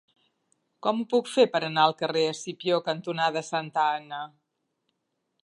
[0.85, 4.25] Com ho puc fer per anar al carrer Escipió cantonada Santa Anna?